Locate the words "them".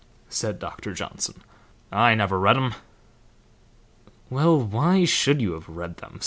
5.97-6.19